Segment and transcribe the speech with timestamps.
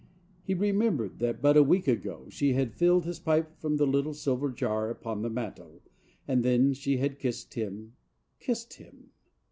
[0.41, 4.15] He remembered that but a week ago she had filled his pipe from the little
[4.15, 5.79] silver jar upon the mantel,
[6.27, 7.93] and then she had kissed him
[8.39, 9.11] —kissed him!